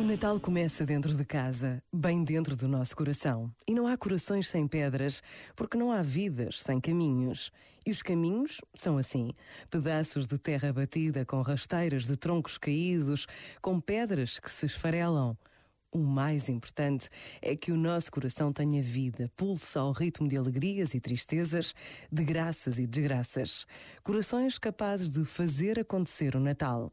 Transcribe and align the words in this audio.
O 0.00 0.02
Natal 0.02 0.40
começa 0.40 0.86
dentro 0.86 1.14
de 1.14 1.26
casa, 1.26 1.82
bem 1.92 2.24
dentro 2.24 2.56
do 2.56 2.66
nosso 2.66 2.96
coração. 2.96 3.54
E 3.68 3.74
não 3.74 3.86
há 3.86 3.98
corações 3.98 4.48
sem 4.48 4.66
pedras, 4.66 5.22
porque 5.54 5.76
não 5.76 5.92
há 5.92 6.00
vidas 6.00 6.60
sem 6.60 6.80
caminhos. 6.80 7.52
E 7.84 7.90
os 7.90 8.00
caminhos 8.00 8.62
são 8.74 8.96
assim: 8.96 9.34
pedaços 9.70 10.26
de 10.26 10.38
terra 10.38 10.72
batida 10.72 11.26
com 11.26 11.42
rasteiras 11.42 12.06
de 12.06 12.16
troncos 12.16 12.56
caídos, 12.56 13.26
com 13.60 13.78
pedras 13.78 14.38
que 14.38 14.50
se 14.50 14.64
esfarelam. 14.64 15.36
O 15.92 15.98
mais 15.98 16.48
importante 16.48 17.10
é 17.42 17.54
que 17.54 17.70
o 17.70 17.76
nosso 17.76 18.10
coração 18.10 18.54
tenha 18.54 18.80
vida, 18.80 19.30
pulsa 19.36 19.80
ao 19.80 19.92
ritmo 19.92 20.26
de 20.26 20.38
alegrias 20.38 20.94
e 20.94 21.00
tristezas, 21.00 21.74
de 22.10 22.24
graças 22.24 22.78
e 22.78 22.86
desgraças. 22.86 23.66
Corações 24.02 24.56
capazes 24.56 25.10
de 25.10 25.26
fazer 25.26 25.78
acontecer 25.78 26.36
o 26.36 26.40
Natal. 26.40 26.90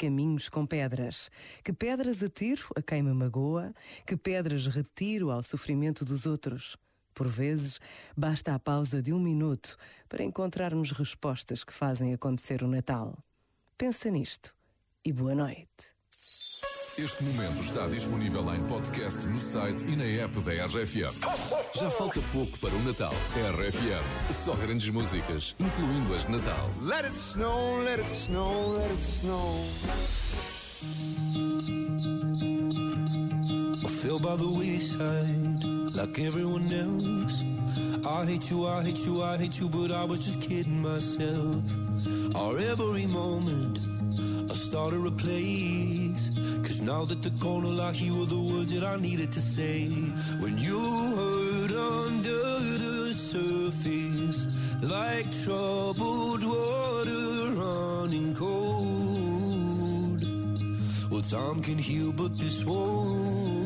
Caminhos 0.00 0.48
com 0.48 0.64
pedras. 0.64 1.30
Que 1.62 1.74
pedras 1.74 2.22
atiro 2.22 2.68
a 2.74 2.80
quem 2.80 3.02
me 3.02 3.12
magoa, 3.12 3.74
que 4.06 4.16
pedras 4.16 4.66
retiro 4.66 5.30
ao 5.30 5.42
sofrimento 5.42 6.06
dos 6.06 6.24
outros. 6.24 6.74
Por 7.12 7.28
vezes, 7.28 7.78
basta 8.16 8.54
a 8.54 8.58
pausa 8.58 9.02
de 9.02 9.12
um 9.12 9.20
minuto 9.20 9.76
para 10.08 10.24
encontrarmos 10.24 10.90
respostas 10.92 11.62
que 11.62 11.74
fazem 11.74 12.14
acontecer 12.14 12.62
o 12.62 12.66
Natal. 12.66 13.14
Pensa 13.76 14.10
nisto 14.10 14.54
e 15.04 15.12
boa 15.12 15.34
noite. 15.34 15.99
Este 17.02 17.24
momento 17.24 17.62
está 17.62 17.86
disponível 17.86 18.44
em 18.54 18.62
podcast 18.64 19.26
no 19.26 19.38
site 19.38 19.86
e 19.86 19.96
na 19.96 20.04
app 20.22 20.38
da 20.40 20.66
RFM. 20.66 21.14
Já 21.74 21.90
falta 21.90 22.20
pouco 22.30 22.58
para 22.58 22.74
o 22.74 22.84
Natal. 22.84 23.14
RFM, 23.34 24.34
só 24.34 24.54
grandes 24.54 24.90
músicas, 24.90 25.56
incluindo 25.58 26.14
as 26.14 26.26
de 26.26 26.32
Natal. 26.32 26.70
Let 26.82 27.06
it 27.06 27.16
snow, 27.16 27.82
let 27.82 28.02
it 28.02 28.10
snow, 28.10 28.76
let 28.76 28.92
it 28.92 29.00
snow. 29.00 29.64
I 33.82 33.88
fell 33.88 34.20
by 34.20 34.36
the 34.36 34.46
wayside 34.46 35.64
like 35.96 36.20
everyone 36.20 36.70
else. 36.70 37.46
I 38.04 38.26
hate 38.26 38.50
you, 38.50 38.66
I 38.66 38.82
hate 38.82 39.06
you, 39.06 39.22
I 39.22 39.38
hate 39.38 39.58
you, 39.58 39.70
but 39.70 39.90
I 39.90 40.04
was 40.04 40.20
just 40.20 40.42
kidding 40.42 40.82
myself. 40.82 41.64
Our 42.34 42.58
every 42.58 43.06
moment, 43.06 43.78
I 44.50 44.54
started 44.54 45.06
a 45.06 45.10
place. 45.12 45.99
Cause 46.80 46.86
now 46.86 47.04
that 47.04 47.22
the 47.22 47.30
corner 47.44 47.68
lock, 47.68 48.00
you 48.00 48.16
were 48.16 48.24
the 48.24 48.40
words 48.40 48.72
that 48.72 48.82
I 48.82 48.96
needed 48.96 49.30
to 49.32 49.40
say. 49.40 49.86
When 50.38 50.56
you 50.56 50.78
hurt 51.14 51.72
under 51.72 52.42
the 52.82 53.12
surface, 53.12 54.46
like 54.80 55.30
troubled 55.44 56.42
water 56.42 57.52
running 57.52 58.34
cold. 58.34 60.24
Well, 61.10 61.20
time 61.20 61.62
can 61.62 61.76
heal, 61.76 62.12
but 62.12 62.38
this 62.38 62.64
won't. 62.64 63.59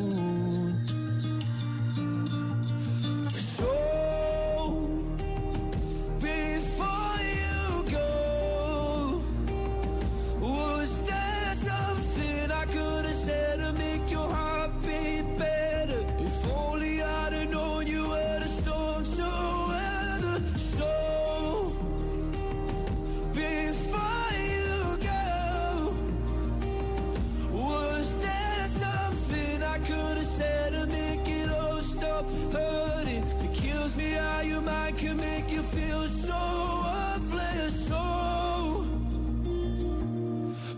Mind 34.75 34.97
can 34.97 35.17
make 35.17 35.51
you 35.51 35.61
feel 35.61 36.03
so 36.07 36.41
worthless. 36.85 37.73
So, 37.89 38.03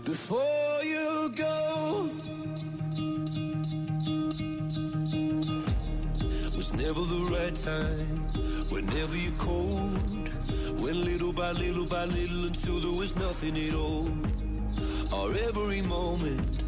before 0.04 0.78
you 0.94 1.32
go, 1.46 2.10
was 6.56 6.70
never 6.74 7.02
the 7.14 7.22
right 7.36 7.56
time. 7.70 8.16
Whenever 8.74 9.16
you're 9.16 9.40
cold, 9.48 10.28
went 10.82 11.00
little 11.10 11.32
by 11.32 11.52
little 11.52 11.86
by 11.86 12.04
little 12.04 12.44
until 12.50 12.80
there 12.84 12.98
was 13.02 13.12
nothing 13.16 13.54
at 13.68 13.74
all. 13.74 14.06
Our 15.16 15.30
every 15.48 15.82
moment, 15.82 16.67